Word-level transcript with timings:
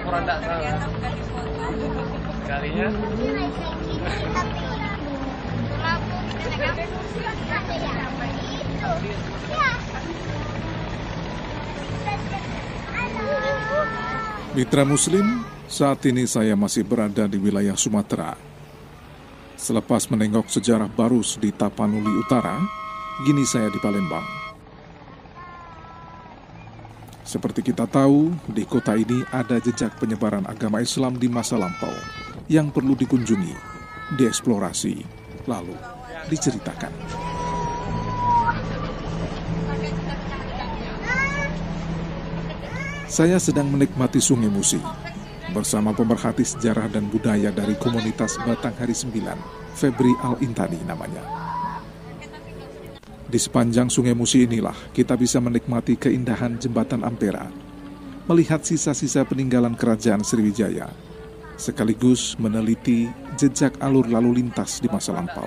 laporan 0.00 0.24
salah. 0.24 0.80
Kalinya 2.48 2.88
Mitra 14.50 14.82
Muslim, 14.82 15.46
saat 15.70 16.02
ini 16.10 16.26
saya 16.26 16.58
masih 16.58 16.82
berada 16.82 17.30
di 17.30 17.38
wilayah 17.38 17.78
Sumatera. 17.78 18.34
Selepas 19.54 20.10
menengok 20.10 20.50
sejarah 20.50 20.90
Barus 20.90 21.38
di 21.38 21.54
Tapanuli 21.54 22.10
Utara, 22.18 22.58
gini 23.22 23.46
saya 23.46 23.70
di 23.70 23.78
Palembang. 23.78 24.39
Seperti 27.30 27.62
kita 27.62 27.86
tahu, 27.86 28.34
di 28.50 28.66
kota 28.66 28.98
ini 28.98 29.22
ada 29.30 29.62
jejak 29.62 29.94
penyebaran 30.02 30.42
agama 30.50 30.82
Islam 30.82 31.14
di 31.14 31.30
masa 31.30 31.54
lampau 31.54 31.94
yang 32.50 32.74
perlu 32.74 32.98
dikunjungi, 32.98 33.54
dieksplorasi, 34.18 34.98
lalu 35.46 35.78
diceritakan. 36.26 36.90
Saya 43.06 43.38
sedang 43.38 43.70
menikmati 43.70 44.18
Sungai 44.18 44.50
Musi 44.50 44.82
bersama 45.54 45.94
pemerhati 45.94 46.42
sejarah 46.42 46.90
dan 46.90 47.06
budaya 47.14 47.54
dari 47.54 47.78
komunitas 47.78 48.42
Batanghari 48.42 48.90
9, 48.98 49.78
Febri 49.78 50.10
Al-Intani 50.18 50.82
namanya. 50.82 51.22
Di 53.30 53.38
sepanjang 53.38 53.86
Sungai 53.86 54.10
Musi 54.10 54.42
inilah 54.42 54.74
kita 54.90 55.14
bisa 55.14 55.38
menikmati 55.38 55.94
keindahan 55.94 56.58
Jembatan 56.58 57.06
Ampera, 57.06 57.46
melihat 58.26 58.66
sisa-sisa 58.66 59.22
peninggalan 59.22 59.78
kerajaan 59.78 60.26
Sriwijaya, 60.26 60.90
sekaligus 61.54 62.34
meneliti 62.42 63.06
jejak 63.38 63.78
alur 63.78 64.10
lalu 64.10 64.42
lintas 64.42 64.82
di 64.82 64.90
masa 64.90 65.14
lampau. 65.14 65.46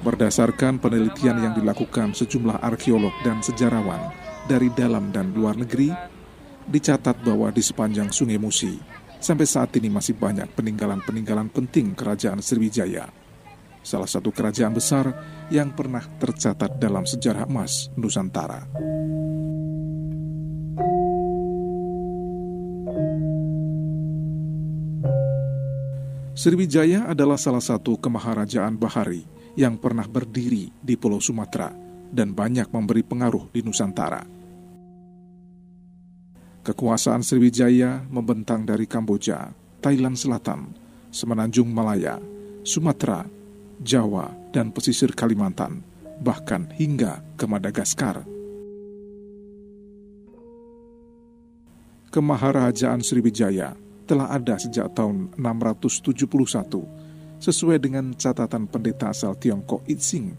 Berdasarkan 0.00 0.80
penelitian 0.80 1.44
yang 1.44 1.52
dilakukan 1.60 2.16
sejumlah 2.16 2.56
arkeolog 2.64 3.12
dan 3.20 3.44
sejarawan 3.44 4.00
dari 4.48 4.72
dalam 4.72 5.12
dan 5.12 5.36
luar 5.36 5.60
negeri, 5.60 5.92
dicatat 6.72 7.20
bahwa 7.20 7.52
di 7.52 7.60
sepanjang 7.60 8.08
Sungai 8.08 8.40
Musi, 8.40 8.80
sampai 9.20 9.46
saat 9.48 9.72
ini 9.76 9.88
masih 9.88 10.16
banyak 10.16 10.50
peninggalan-peninggalan 10.54 11.50
penting 11.50 11.96
kerajaan 11.96 12.40
Sriwijaya. 12.40 13.08
Salah 13.86 14.10
satu 14.10 14.34
kerajaan 14.34 14.74
besar 14.74 15.14
yang 15.46 15.70
pernah 15.70 16.02
tercatat 16.18 16.74
dalam 16.82 17.06
sejarah 17.06 17.46
emas 17.46 17.86
Nusantara. 17.94 18.66
Sriwijaya 26.36 27.08
adalah 27.08 27.40
salah 27.40 27.64
satu 27.64 27.96
kemaharajaan 27.96 28.76
bahari 28.76 29.24
yang 29.56 29.80
pernah 29.80 30.04
berdiri 30.04 30.68
di 30.84 30.94
Pulau 31.00 31.16
Sumatera 31.16 31.72
dan 32.12 32.36
banyak 32.36 32.68
memberi 32.68 33.00
pengaruh 33.00 33.48
di 33.50 33.64
Nusantara. 33.64 34.35
Kekuasaan 36.66 37.22
Sriwijaya 37.22 38.02
membentang 38.10 38.66
dari 38.66 38.90
Kamboja, 38.90 39.54
Thailand 39.78 40.18
Selatan, 40.18 40.74
Semenanjung 41.14 41.70
Malaya, 41.70 42.18
Sumatera, 42.66 43.22
Jawa, 43.78 44.34
dan 44.50 44.74
pesisir 44.74 45.14
Kalimantan, 45.14 45.86
bahkan 46.18 46.66
hingga 46.74 47.22
ke 47.38 47.46
Madagaskar. 47.46 48.26
Kemaharajaan 52.10 52.98
Sriwijaya 52.98 53.78
telah 54.10 54.34
ada 54.34 54.58
sejak 54.58 54.90
tahun 54.90 55.38
671 55.38 56.26
sesuai 57.38 57.78
dengan 57.78 58.10
catatan 58.18 58.66
pendeta 58.66 59.14
asal 59.14 59.38
Tiongkok 59.38 59.86
Itsing 59.86 60.34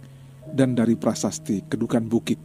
dan 0.52 0.76
dari 0.76 1.00
prasasti 1.00 1.64
Kedukan 1.72 2.04
Bukit 2.12 2.44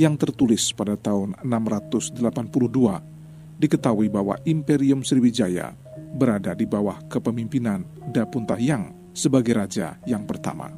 yang 0.00 0.16
tertulis 0.16 0.72
pada 0.72 0.96
tahun 0.96 1.36
682 1.44 3.17
diketahui 3.58 4.06
bahwa 4.06 4.38
Imperium 4.46 5.02
Sriwijaya 5.02 5.74
berada 6.14 6.54
di 6.54 6.64
bawah 6.64 7.02
kepemimpinan 7.10 7.84
Dapuntahyang 8.14 9.12
sebagai 9.12 9.58
raja 9.58 9.98
yang 10.06 10.24
pertama. 10.24 10.70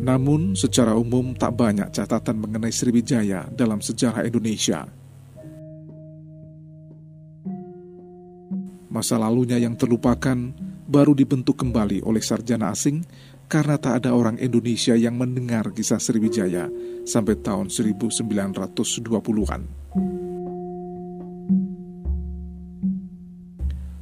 Namun, 0.00 0.56
secara 0.56 0.96
umum 0.96 1.36
tak 1.36 1.60
banyak 1.60 1.92
catatan 1.92 2.40
mengenai 2.40 2.72
Sriwijaya 2.72 3.52
dalam 3.52 3.84
sejarah 3.84 4.24
Indonesia. 4.24 4.88
Masa 8.90 9.20
lalunya 9.20 9.60
yang 9.60 9.76
terlupakan 9.76 10.50
baru 10.90 11.12
dibentuk 11.14 11.60
kembali 11.62 12.02
oleh 12.02 12.18
sarjana 12.24 12.72
asing 12.72 13.04
karena 13.50 13.74
tak 13.82 14.06
ada 14.06 14.14
orang 14.14 14.38
Indonesia 14.38 14.94
yang 14.94 15.18
mendengar 15.18 15.74
kisah 15.74 15.98
Sriwijaya 15.98 16.70
sampai 17.02 17.34
tahun 17.42 17.66
1920-an. 17.66 19.62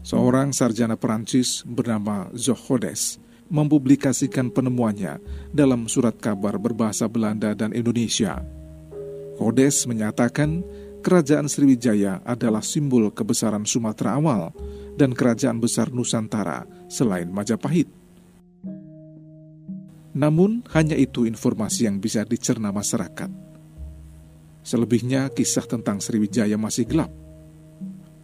Seorang 0.04 0.53
sarjana 0.53 1.00
Perancis 1.00 1.64
bernama 1.64 2.28
Zohodes 2.36 3.16
mempublikasikan 3.48 4.53
penemuannya 4.53 5.16
dalam 5.56 5.88
surat 5.88 6.16
kabar 6.20 6.60
berbahasa 6.60 7.09
Belanda 7.09 7.56
dan 7.56 7.72
Indonesia. 7.72 8.44
Hodes 9.41 9.88
menyatakan 9.88 10.60
kerajaan 11.00 11.48
Sriwijaya 11.48 12.20
adalah 12.28 12.60
simbol 12.60 13.09
kebesaran 13.09 13.65
Sumatera 13.65 14.20
awal 14.20 14.53
dan 15.00 15.16
kerajaan 15.16 15.56
besar 15.56 15.88
Nusantara 15.88 16.69
selain 16.92 17.32
Majapahit. 17.32 18.07
Namun, 20.18 20.66
hanya 20.74 20.98
itu 20.98 21.30
informasi 21.30 21.86
yang 21.86 22.02
bisa 22.02 22.26
dicerna 22.26 22.74
masyarakat. 22.74 23.30
Selebihnya, 24.66 25.30
kisah 25.30 25.62
tentang 25.62 26.02
Sriwijaya 26.02 26.58
masih 26.58 26.90
gelap. 26.90 27.14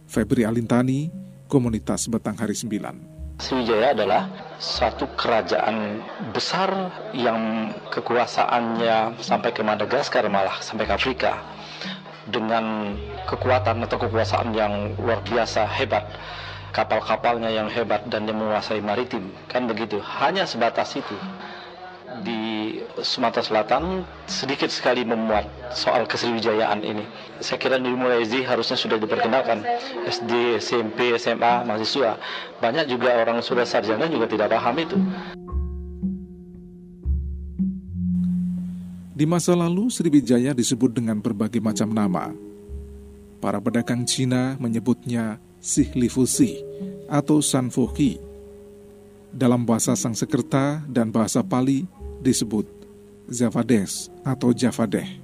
Febri 0.03 0.43
Alintani, 0.43 1.07
Komunitas 1.47 2.11
Batanghari 2.11 2.51
9. 2.51 3.39
Sriwijaya 3.39 3.95
adalah 3.95 4.27
satu 4.59 5.07
kerajaan 5.15 6.03
besar 6.35 6.91
yang 7.15 7.71
kekuasaannya 7.87 9.15
sampai 9.23 9.55
ke 9.55 9.63
Madagaskar 9.63 10.27
malah 10.27 10.59
sampai 10.59 10.87
ke 10.87 10.93
Afrika 10.99 11.43
dengan 12.27 12.95
kekuatan 13.23 13.87
atau 13.87 13.97
kekuasaan 14.03 14.51
yang 14.51 14.99
luar 14.99 15.23
biasa 15.23 15.63
hebat 15.67 16.07
kapal-kapalnya 16.75 17.51
yang 17.51 17.67
hebat 17.71 18.03
dan 18.11 18.27
yang 18.27 18.39
menguasai 18.39 18.79
maritim 18.83 19.31
kan 19.51 19.67
begitu 19.67 19.99
hanya 19.99 20.47
sebatas 20.47 20.95
itu 20.95 21.15
Sumatera 23.03 23.43
Selatan 23.43 24.07
sedikit 24.23 24.71
sekali 24.71 25.03
memuat 25.03 25.47
soal 25.75 26.07
kesriwijayaan 26.07 26.79
ini. 26.79 27.03
Saya 27.43 27.59
kira 27.59 27.75
dari 27.75 27.91
mulai 27.91 28.23
SD 28.23 28.47
harusnya 28.47 28.79
sudah 28.79 28.95
diperkenalkan 28.95 29.63
SD, 30.07 30.61
SMP, 30.63 31.11
SMA, 31.19 31.67
mahasiswa. 31.67 32.15
Banyak 32.63 32.87
juga 32.87 33.19
orang 33.19 33.43
sudah 33.43 33.67
sarjana 33.67 34.07
juga 34.07 34.31
tidak 34.31 34.55
paham 34.55 34.75
itu. 34.79 34.97
Di 39.15 39.23
masa 39.23 39.55
lalu, 39.55 39.87
Sriwijaya 39.87 40.51
disebut 40.51 40.91
dengan 40.91 41.23
berbagai 41.23 41.63
macam 41.63 41.87
nama. 41.91 42.35
Para 43.39 43.63
pedagang 43.63 44.03
Cina 44.03 44.59
menyebutnya 44.59 45.39
Sihlifusi 45.63 46.59
atau 47.07 47.39
Sanfoki. 47.39 48.19
Dalam 49.31 49.63
bahasa 49.63 49.95
Sangsekerta 49.95 50.83
dan 50.87 51.15
bahasa 51.15 51.39
Pali, 51.43 51.87
disebut 52.19 52.74
Zavades 53.25 54.13
atau 54.21 54.53
Javadeh. 54.53 55.17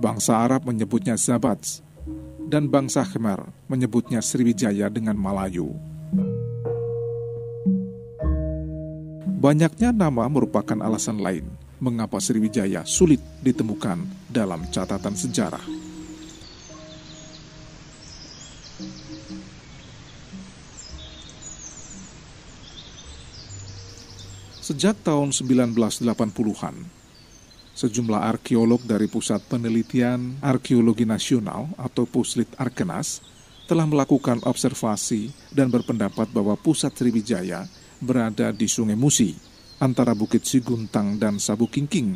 Bangsa 0.00 0.40
Arab 0.40 0.64
menyebutnya 0.64 1.14
Zabats, 1.14 1.84
dan 2.52 2.68
bangsa 2.68 3.04
Khmer 3.04 3.48
menyebutnya 3.68 4.20
Sriwijaya 4.20 4.92
dengan 4.92 5.16
Malayu. 5.16 5.72
Banyaknya 9.42 9.90
nama 9.90 10.28
merupakan 10.30 10.78
alasan 10.84 11.18
lain 11.18 11.48
mengapa 11.82 12.22
Sriwijaya 12.22 12.86
sulit 12.86 13.18
ditemukan 13.42 14.06
dalam 14.30 14.62
catatan 14.70 15.18
sejarah. 15.18 15.64
Sejak 24.62 24.94
tahun 25.02 25.34
1980-an, 25.34 27.01
sejumlah 27.82 28.22
arkeolog 28.30 28.78
dari 28.86 29.10
Pusat 29.10 29.42
Penelitian 29.50 30.38
Arkeologi 30.38 31.02
Nasional 31.02 31.66
atau 31.74 32.06
Puslit 32.06 32.46
Arkenas 32.54 33.18
telah 33.66 33.82
melakukan 33.90 34.38
observasi 34.46 35.34
dan 35.50 35.66
berpendapat 35.66 36.30
bahwa 36.30 36.54
pusat 36.54 36.94
Sriwijaya 36.94 37.66
berada 37.98 38.54
di 38.54 38.70
Sungai 38.70 38.94
Musi, 38.94 39.34
antara 39.82 40.14
Bukit 40.14 40.46
Siguntang 40.46 41.18
dan 41.18 41.42
Sabu 41.42 41.66
Kingking, 41.66 42.14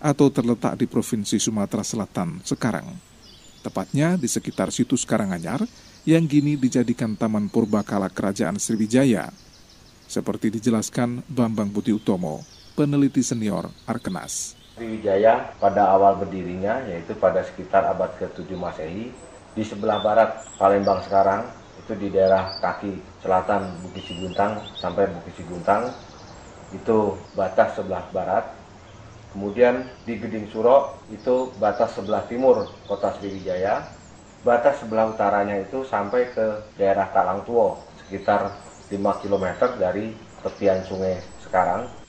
atau 0.00 0.32
terletak 0.32 0.80
di 0.80 0.88
Provinsi 0.88 1.36
Sumatera 1.36 1.84
Selatan 1.84 2.40
sekarang. 2.44 2.88
Tepatnya 3.60 4.16
di 4.16 4.26
sekitar 4.26 4.72
situs 4.72 5.04
Karanganyar 5.04 5.62
yang 6.08 6.24
kini 6.24 6.56
dijadikan 6.56 7.14
Taman 7.14 7.52
Purbakala 7.52 8.08
Kerajaan 8.08 8.56
Sriwijaya. 8.58 9.28
Seperti 10.08 10.52
dijelaskan 10.52 11.24
Bambang 11.30 11.72
Budi 11.72 11.94
Utomo, 11.94 12.42
peneliti 12.74 13.22
senior 13.24 13.70
Arkenas. 13.86 14.61
Sriwijaya 14.72 15.52
pada 15.60 15.92
awal 15.92 16.16
berdirinya 16.16 16.80
yaitu 16.88 17.12
pada 17.20 17.44
sekitar 17.44 17.84
abad 17.84 18.08
ke-7 18.16 18.48
Masehi 18.56 19.12
di 19.52 19.62
sebelah 19.62 20.00
barat 20.00 20.48
Palembang 20.56 21.04
sekarang 21.04 21.44
itu 21.76 21.92
di 21.98 22.08
daerah 22.08 22.56
kaki 22.62 22.96
selatan 23.20 23.68
Bukit 23.84 24.04
Siguntang 24.06 24.64
sampai 24.78 25.10
Bukit 25.12 25.34
Siguntang. 25.36 25.92
Itu 26.72 27.20
batas 27.36 27.76
sebelah 27.76 28.08
barat. 28.16 28.48
Kemudian 29.32 29.88
di 30.04 30.20
Geding 30.20 30.48
Suro 30.52 31.00
itu 31.08 31.52
batas 31.56 31.96
sebelah 31.96 32.24
timur 32.28 32.68
kota 32.84 33.16
Sriwijaya, 33.16 33.80
batas 34.44 34.80
sebelah 34.80 35.08
utaranya 35.08 35.56
itu 35.60 35.84
sampai 35.88 36.28
ke 36.32 36.60
daerah 36.76 37.08
Talangtuo 37.12 37.80
sekitar 38.04 38.52
5 38.92 39.22
km 39.24 39.46
dari 39.80 40.12
tepian 40.44 40.84
sungai 40.84 41.16
sekarang. 41.40 42.01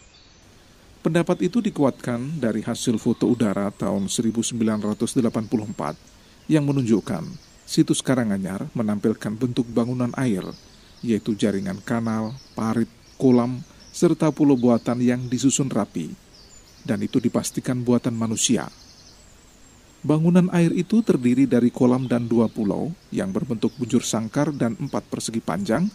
Pendapat 1.03 1.43
itu 1.43 1.59
dikuatkan 1.59 2.39
dari 2.39 2.63
hasil 2.63 2.95
foto 2.95 3.27
udara 3.27 3.67
tahun 3.75 4.07
1984 4.07 5.19
yang 6.47 6.63
menunjukkan 6.63 7.27
situs 7.67 7.99
Karanganyar 7.99 8.71
menampilkan 8.71 9.35
bentuk 9.35 9.67
bangunan 9.67 10.15
air, 10.15 10.47
yaitu 11.03 11.35
jaringan 11.35 11.83
kanal, 11.83 12.31
parit, 12.55 12.87
kolam, 13.19 13.67
serta 13.91 14.31
pulau 14.31 14.55
buatan 14.55 15.03
yang 15.03 15.27
disusun 15.27 15.67
rapi 15.67 16.15
dan 16.87 17.03
itu 17.03 17.19
dipastikan 17.19 17.83
buatan 17.83 18.15
manusia. 18.15 18.71
Bangunan 20.03 20.51
air 20.51 20.71
itu 20.71 20.99
terdiri 20.99 21.47
dari 21.47 21.71
kolam 21.71 22.11
dan 22.11 22.27
dua 22.27 22.51
pulau 22.51 22.91
yang 23.11 23.31
berbentuk 23.31 23.71
bujur 23.79 24.03
sangkar 24.03 24.51
dan 24.51 24.75
empat 24.75 25.07
persegi 25.07 25.39
panjang, 25.39 25.87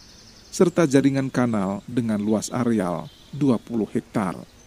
serta 0.48 0.88
jaringan 0.88 1.32
kanal 1.32 1.80
dengan 1.84 2.20
luas 2.20 2.48
areal 2.52 3.08
20 3.36 3.88
hektar. 3.92 4.57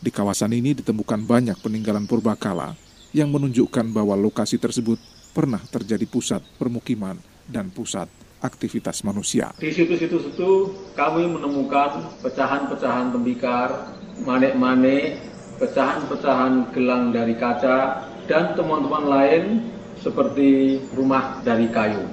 Di 0.00 0.08
kawasan 0.08 0.56
ini 0.56 0.72
ditemukan 0.72 1.28
banyak 1.28 1.60
peninggalan 1.60 2.08
purbakala 2.08 2.72
yang 3.12 3.28
menunjukkan 3.28 3.92
bahwa 3.92 4.16
lokasi 4.16 4.56
tersebut 4.56 4.96
pernah 5.36 5.60
terjadi 5.68 6.08
pusat 6.08 6.40
permukiman 6.56 7.20
dan 7.44 7.68
pusat 7.68 8.08
aktivitas 8.40 9.04
manusia. 9.04 9.52
Di 9.60 9.68
situs-situs 9.68 10.32
itu 10.32 10.72
kami 10.96 11.28
menemukan 11.28 12.16
pecahan-pecahan 12.24 13.12
tembikar, 13.12 13.92
manik-manik, 14.24 15.20
pecahan-pecahan 15.60 16.72
gelang 16.72 17.12
dari 17.12 17.36
kaca, 17.36 18.08
dan 18.24 18.56
temuan-temuan 18.56 19.04
lain 19.04 19.68
seperti 20.00 20.80
rumah 20.96 21.44
dari 21.44 21.68
kayu. 21.68 22.08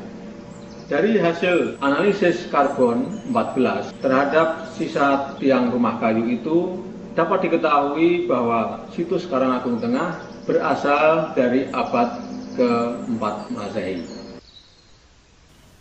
Dari 0.92 1.16
hasil 1.19 1.80
analisis 1.80 2.51
karbon 2.51 3.31
14 3.31 3.95
terhadap 4.04 4.75
sisa 4.75 5.40
tiang 5.40 5.72
rumah 5.72 6.00
kayu 6.04 6.28
itu 6.28 6.83
dapat 7.18 7.50
diketahui 7.50 8.30
bahwa 8.30 8.86
situs 8.94 9.25
Karangagung 9.25 9.81
Tengah 9.81 10.22
berasal 10.46 11.34
dari 11.34 11.66
abad 11.74 12.22
ke-4 12.54 13.24
Masehi. 13.58 14.06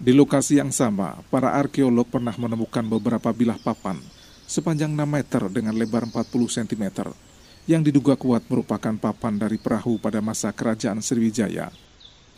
Di 0.01 0.13
lokasi 0.17 0.57
yang 0.57 0.73
sama, 0.73 1.21
para 1.29 1.53
arkeolog 1.53 2.09
pernah 2.09 2.33
menemukan 2.41 2.85
beberapa 2.89 3.37
bilah 3.37 3.61
papan 3.61 4.01
sepanjang 4.49 4.97
6 4.97 5.05
meter 5.05 5.43
dengan 5.53 5.77
lebar 5.77 6.09
40 6.09 6.25
cm 6.57 7.13
yang 7.69 7.85
diduga 7.85 8.17
kuat 8.17 8.47
merupakan 8.49 8.97
papan 8.97 9.37
dari 9.37 9.61
perahu 9.61 10.01
pada 10.01 10.25
masa 10.25 10.55
kerajaan 10.57 11.05
Sriwijaya. 11.05 11.69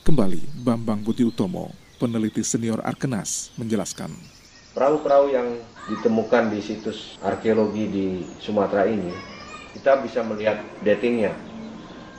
Kembali 0.03 0.43
Bambang 0.65 1.05
Budi 1.07 1.23
Utomo, 1.23 1.71
peneliti 2.01 2.43
senior 2.43 2.81
Arkenas, 2.83 3.55
menjelaskan. 3.61 4.38
Perahu-perahu 4.79 5.35
yang 5.35 5.59
ditemukan 5.91 6.55
di 6.55 6.63
situs 6.63 7.19
arkeologi 7.19 7.91
di 7.91 8.07
Sumatera 8.39 8.87
ini, 8.87 9.11
kita 9.75 9.99
bisa 9.99 10.23
melihat 10.23 10.63
datingnya, 10.87 11.35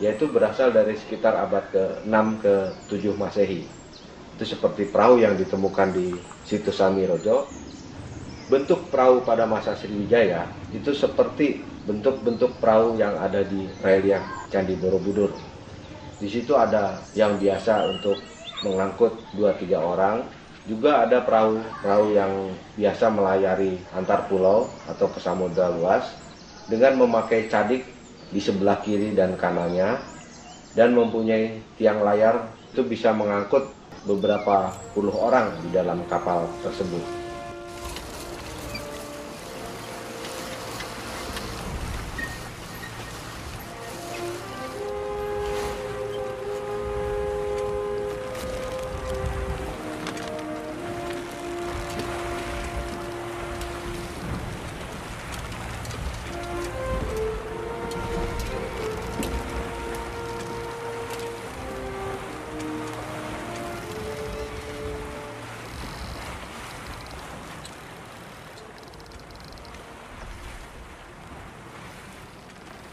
yaitu 0.04 0.28
berasal 0.28 0.76
dari 0.76 1.00
sekitar 1.00 1.40
abad 1.40 1.64
ke-6 1.72 2.16
ke 2.44 2.56
7 2.92 3.16
Masehi. 3.16 3.64
Itu 4.36 4.44
seperti 4.44 4.92
perahu 4.92 5.24
yang 5.24 5.40
ditemukan 5.40 5.96
di 5.96 6.20
situs 6.44 6.84
Samirojo 6.84 7.48
bentuk 8.52 8.92
perahu 8.92 9.24
pada 9.24 9.48
masa 9.48 9.80
Sriwijaya 9.80 10.44
itu 10.76 10.92
seperti 10.92 11.64
bentuk-bentuk 11.88 12.60
perahu 12.60 13.00
yang 13.00 13.16
ada 13.24 13.40
di 13.40 13.72
relief 13.80 14.20
Candi 14.52 14.76
Borobudur. 14.76 15.32
Di 16.20 16.28
situ 16.28 16.60
ada 16.60 17.08
yang 17.16 17.40
biasa 17.40 17.88
untuk 17.88 18.20
mengangkut 18.68 19.16
2-3 19.40 19.80
orang, 19.80 20.28
juga 20.68 21.08
ada 21.08 21.24
perahu-perahu 21.24 22.08
yang 22.16 22.34
biasa 22.76 23.08
melayari 23.14 23.80
antar 23.96 24.28
pulau 24.28 24.68
atau 24.90 25.08
ke 25.08 25.20
samudra 25.22 25.72
luas 25.72 26.04
dengan 26.68 27.00
memakai 27.00 27.48
cadik 27.48 27.88
di 28.30 28.42
sebelah 28.42 28.82
kiri 28.84 29.16
dan 29.16 29.34
kanannya 29.40 29.98
dan 30.78 30.94
mempunyai 30.94 31.64
tiang 31.80 32.04
layar 32.06 32.46
itu 32.74 32.86
bisa 32.86 33.10
mengangkut 33.16 33.74
beberapa 34.06 34.72
puluh 34.94 35.14
orang 35.16 35.50
di 35.66 35.74
dalam 35.74 36.06
kapal 36.08 36.46
tersebut. 36.62 37.19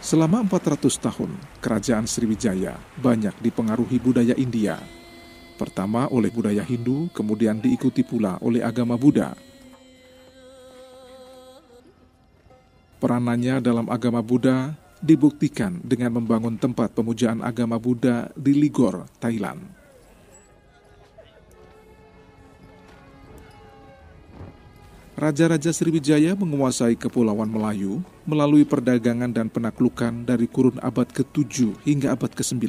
Selama 0.06 0.46
400 0.46 1.02
tahun, 1.02 1.34
kerajaan 1.58 2.06
Sriwijaya 2.06 2.78
banyak 3.02 3.34
dipengaruhi 3.42 3.98
budaya 3.98 4.38
India. 4.38 4.78
Pertama 5.58 6.06
oleh 6.14 6.30
budaya 6.30 6.62
Hindu, 6.62 7.10
kemudian 7.10 7.58
diikuti 7.58 8.06
pula 8.06 8.38
oleh 8.38 8.62
agama 8.62 8.94
Buddha. 8.94 9.34
Peranannya 13.02 13.58
dalam 13.58 13.90
agama 13.90 14.22
Buddha 14.22 14.78
dibuktikan 15.02 15.82
dengan 15.82 16.22
membangun 16.22 16.54
tempat 16.54 16.94
pemujaan 16.94 17.42
agama 17.42 17.75
Buddha 17.75 18.30
di 18.38 18.54
Ligor, 18.54 19.10
Thailand. 19.18 19.58
Raja-raja 25.18 25.75
Sriwijaya 25.75 26.38
menguasai 26.38 26.94
Kepulauan 26.94 27.50
Melayu 27.50 28.06
melalui 28.26 28.66
perdagangan 28.66 29.30
dan 29.30 29.47
penaklukan 29.47 30.26
dari 30.26 30.50
kurun 30.50 30.83
abad 30.83 31.06
ke-7 31.06 31.87
hingga 31.87 32.18
abad 32.18 32.35
ke-9, 32.35 32.66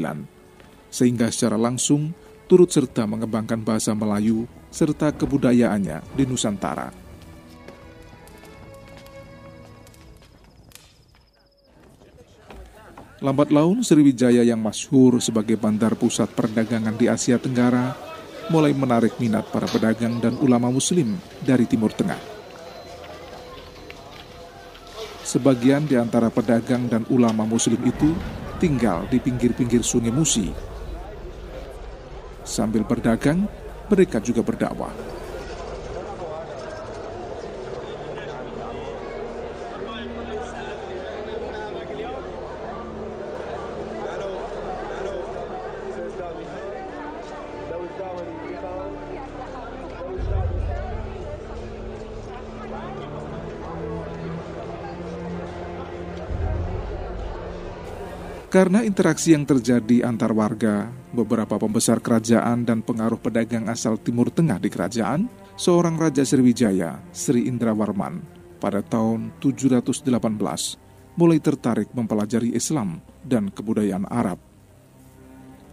sehingga 0.94 1.34
secara 1.34 1.58
langsung 1.58 2.14
turut 2.46 2.70
serta 2.70 3.04
mengembangkan 3.10 3.60
bahasa 3.60 3.92
Melayu 3.92 4.46
serta 4.70 5.12
kebudayaannya 5.12 6.00
di 6.16 6.24
Nusantara. 6.30 6.94
Lambat 13.18 13.50
laun 13.50 13.82
Sriwijaya 13.82 14.46
yang 14.46 14.62
masyhur 14.62 15.18
sebagai 15.18 15.58
bandar 15.58 15.98
pusat 15.98 16.30
perdagangan 16.38 16.94
di 16.94 17.10
Asia 17.10 17.42
Tenggara 17.42 17.98
mulai 18.54 18.78
menarik 18.78 19.18
minat 19.18 19.50
para 19.50 19.66
pedagang 19.66 20.22
dan 20.22 20.38
ulama 20.38 20.70
muslim 20.70 21.18
dari 21.42 21.66
Timur 21.66 21.90
Tengah. 21.90 22.37
Sebagian 25.28 25.84
di 25.84 26.00
antara 26.00 26.32
pedagang 26.32 26.88
dan 26.88 27.04
ulama 27.12 27.44
muslim 27.44 27.84
itu 27.84 28.16
tinggal 28.64 29.04
di 29.12 29.20
pinggir-pinggir 29.20 29.84
sungai 29.84 30.08
Musi. 30.08 30.56
Sambil 32.48 32.88
berdagang, 32.88 33.44
mereka 33.92 34.24
juga 34.24 34.40
berdakwah. 34.40 35.17
Karena 58.48 58.80
interaksi 58.80 59.36
yang 59.36 59.44
terjadi 59.44 60.08
antar 60.08 60.32
warga, 60.32 60.88
beberapa 61.12 61.60
pembesar 61.60 62.00
kerajaan 62.00 62.64
dan 62.64 62.80
pengaruh 62.80 63.20
pedagang 63.20 63.68
asal 63.68 64.00
Timur 64.00 64.32
Tengah 64.32 64.56
di 64.56 64.72
kerajaan, 64.72 65.28
seorang 65.60 66.00
Raja 66.00 66.24
Sriwijaya, 66.24 66.96
Sri 67.12 67.44
Indrawarman, 67.44 68.24
pada 68.64 68.80
tahun 68.80 69.36
718 69.44 70.16
mulai 71.20 71.44
tertarik 71.44 71.92
mempelajari 71.92 72.56
Islam 72.56 73.04
dan 73.28 73.52
kebudayaan 73.52 74.08
Arab. 74.08 74.40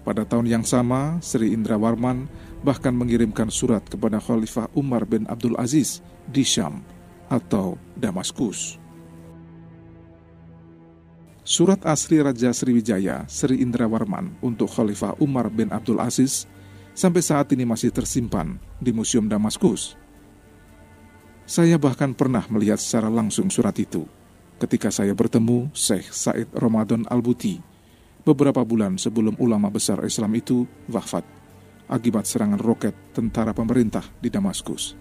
Pada 0.03 0.27
tahun 0.27 0.51
yang 0.51 0.65
sama, 0.67 1.23
Sri 1.23 1.55
Indrawarman 1.55 2.27
bahkan 2.67 2.91
mengirimkan 2.91 3.55
surat 3.55 3.87
kepada 3.87 4.19
Khalifah 4.19 4.67
Umar 4.75 5.07
bin 5.07 5.31
Abdul 5.31 5.55
Aziz 5.63 6.03
di 6.27 6.43
Syam 6.43 6.83
atau 7.31 7.79
Damaskus. 7.95 8.84
Surat 11.45 11.77
asli 11.85 12.25
Raja 12.25 12.57
Sriwijaya 12.57 13.29
Sri 13.29 13.61
Indrawarman 13.61 14.33
untuk 14.41 14.65
Khalifah 14.65 15.21
Umar 15.21 15.53
bin 15.53 15.69
Abdul 15.69 16.01
Aziz 16.01 16.49
sampai 16.97 17.21
saat 17.21 17.53
ini 17.53 17.69
masih 17.69 17.93
tersimpan 17.93 18.57
di 18.81 18.97
Museum 18.97 19.29
Damaskus. 19.29 19.93
Saya 21.45 21.77
bahkan 21.77 22.17
pernah 22.17 22.49
melihat 22.49 22.81
secara 22.81 23.13
langsung 23.13 23.53
surat 23.53 23.77
itu 23.77 24.09
ketika 24.57 24.89
saya 24.89 25.13
bertemu 25.13 25.69
Syekh 25.77 26.17
Said 26.17 26.49
Ramadan 26.57 27.05
Al-Buti 27.13 27.61
beberapa 28.25 28.65
bulan 28.65 28.97
sebelum 28.97 29.37
ulama 29.37 29.69
besar 29.69 30.01
Islam 30.01 30.33
itu 30.41 30.65
wafat 30.89 31.29
akibat 31.93 32.25
serangan 32.25 32.57
roket 32.57 32.97
tentara 33.13 33.53
pemerintah 33.53 34.09
di 34.17 34.33
Damaskus. 34.33 34.97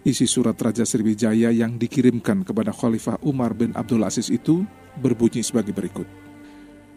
Isi 0.00 0.24
surat 0.24 0.56
Raja 0.56 0.88
Sriwijaya 0.88 1.52
yang 1.52 1.76
dikirimkan 1.76 2.40
kepada 2.40 2.72
Khalifah 2.72 3.20
Umar 3.20 3.52
bin 3.52 3.76
Abdul 3.76 4.00
Aziz 4.00 4.32
itu 4.32 4.64
berbunyi 4.96 5.44
sebagai 5.44 5.76
berikut. 5.76 6.08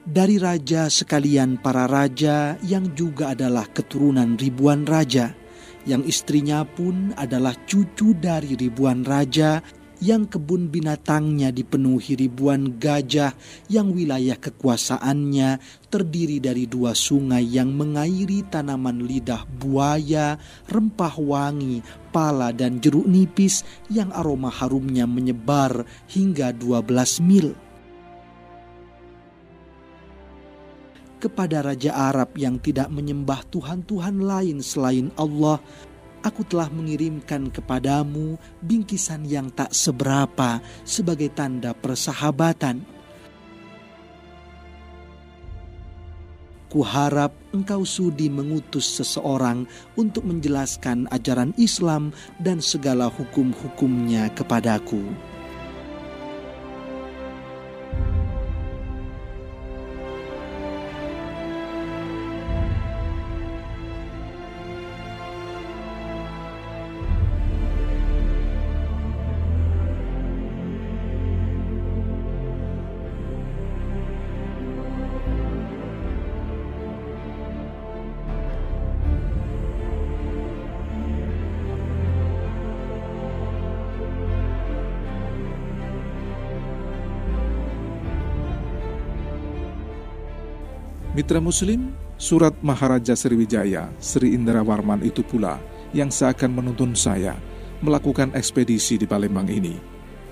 Dari 0.04 0.40
raja 0.40 0.88
sekalian 0.88 1.60
para 1.60 1.84
raja 1.88 2.56
yang 2.64 2.92
juga 2.96 3.36
adalah 3.36 3.68
keturunan 3.68 4.40
ribuan 4.40 4.88
raja, 4.88 5.36
yang 5.84 6.04
istrinya 6.08 6.64
pun 6.64 7.12
adalah 7.20 7.52
cucu 7.68 8.16
dari 8.16 8.56
ribuan 8.56 9.04
raja 9.04 9.60
yang 10.04 10.28
kebun 10.28 10.68
binatangnya 10.68 11.56
dipenuhi 11.56 12.20
ribuan 12.20 12.76
gajah, 12.76 13.32
yang 13.72 13.96
wilayah 13.96 14.36
kekuasaannya 14.36 15.64
terdiri 15.88 16.44
dari 16.44 16.68
dua 16.68 16.92
sungai 16.92 17.48
yang 17.48 17.72
mengairi 17.72 18.44
tanaman 18.52 19.00
lidah 19.00 19.48
buaya, 19.48 20.36
rempah 20.68 21.16
wangi, 21.16 21.80
pala 22.12 22.52
dan 22.52 22.84
jeruk 22.84 23.08
nipis 23.08 23.64
yang 23.88 24.12
aroma 24.12 24.52
harumnya 24.52 25.08
menyebar 25.08 25.88
hingga 26.12 26.52
12 26.52 27.24
mil. 27.24 27.56
Kepada 31.24 31.64
Raja 31.64 31.96
Arab 31.96 32.36
yang 32.36 32.60
tidak 32.60 32.92
menyembah 32.92 33.48
Tuhan-Tuhan 33.48 34.20
lain 34.20 34.60
selain 34.60 35.08
Allah, 35.16 35.64
aku 36.24 36.48
telah 36.48 36.72
mengirimkan 36.72 37.52
kepadamu 37.52 38.40
bingkisan 38.64 39.28
yang 39.28 39.52
tak 39.52 39.76
seberapa 39.76 40.64
sebagai 40.88 41.30
tanda 41.36 41.76
persahabatan. 41.76 42.82
Kuharap 46.74 47.38
engkau 47.54 47.86
sudi 47.86 48.34
mengutus 48.34 48.98
seseorang 48.98 49.70
untuk 49.94 50.26
menjelaskan 50.26 51.06
ajaran 51.14 51.54
Islam 51.54 52.10
dan 52.42 52.58
segala 52.66 53.14
hukum-hukumnya 53.14 54.34
kepadaku. 54.34 55.06
Mitra 91.14 91.38
Muslim, 91.38 91.94
surat 92.18 92.58
Maharaja 92.66 93.14
Sriwijaya, 93.14 93.86
Sri 94.02 94.34
Indrawarman 94.34 95.06
itu 95.06 95.22
pula 95.22 95.62
yang 95.94 96.10
seakan 96.10 96.58
menuntun 96.58 96.98
saya 96.98 97.38
melakukan 97.86 98.34
ekspedisi 98.34 98.98
di 98.98 99.06
Palembang 99.06 99.46
ini 99.46 99.78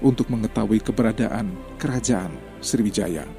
untuk 0.01 0.25
mengetahui 0.33 0.81
keberadaan 0.81 1.53
kerajaan 1.77 2.33
Sriwijaya. 2.65 3.29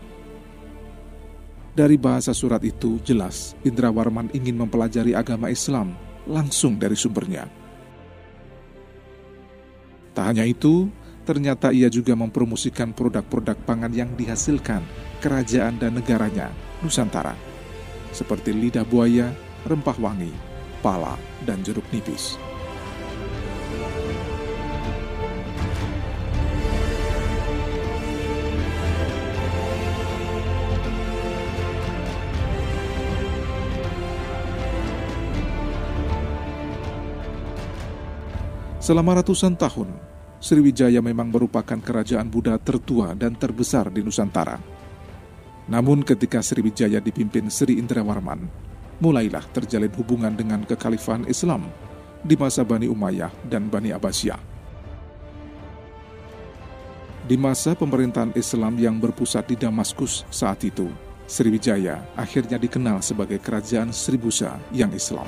Dari 1.75 1.99
bahasa 1.99 2.31
surat 2.31 2.63
itu 2.63 3.03
jelas 3.03 3.59
Indrawarman 3.67 4.31
ingin 4.31 4.63
mempelajari 4.63 5.19
agama 5.19 5.51
Islam 5.51 5.99
langsung 6.31 6.79
dari 6.79 6.95
sumbernya. 6.95 7.51
Tak 10.15 10.31
hanya 10.31 10.47
itu, 10.47 10.87
ternyata 11.27 11.75
ia 11.75 11.91
juga 11.91 12.15
mempromosikan 12.15 12.95
produk-produk 12.95 13.59
pangan 13.67 13.91
yang 13.91 14.15
dihasilkan 14.15 14.87
kerajaan 15.23 15.79
dan 15.79 15.95
negaranya, 15.95 16.51
Nusantara, 16.83 17.39
seperti 18.11 18.51
lidah 18.51 18.83
buaya, 18.83 19.31
rempah 19.63 19.95
wangi, 20.03 20.35
pala, 20.83 21.15
dan 21.47 21.63
jeruk 21.63 21.87
nipis. 21.95 22.35
Selama 38.83 39.23
ratusan 39.23 39.55
tahun, 39.55 39.95
Sriwijaya 40.43 40.99
memang 40.99 41.31
merupakan 41.31 41.79
kerajaan 41.79 42.27
Buddha 42.27 42.59
tertua 42.59 43.15
dan 43.15 43.39
terbesar 43.39 43.95
di 43.95 44.03
Nusantara. 44.03 44.82
Namun 45.73 46.05
ketika 46.05 46.45
Sriwijaya 46.45 47.01
dipimpin 47.01 47.49
Sri 47.49 47.81
Indrawarman, 47.81 48.45
mulailah 49.01 49.41
terjalin 49.57 49.89
hubungan 49.97 50.37
dengan 50.37 50.69
kekhalifahan 50.69 51.25
Islam 51.25 51.65
di 52.21 52.37
masa 52.37 52.61
Bani 52.61 52.93
Umayyah 52.93 53.33
dan 53.49 53.73
Bani 53.73 53.89
Abbasiyah. 53.89 54.37
Di 57.25 57.41
masa 57.41 57.73
pemerintahan 57.73 58.37
Islam 58.37 58.77
yang 58.77 59.01
berpusat 59.01 59.49
di 59.49 59.57
Damaskus 59.57 60.29
saat 60.29 60.61
itu, 60.61 60.93
Sriwijaya 61.25 62.05
akhirnya 62.21 62.61
dikenal 62.61 63.01
sebagai 63.01 63.41
kerajaan 63.41 63.97
Sribusa 63.97 64.61
yang 64.77 64.93
Islam. 64.93 65.25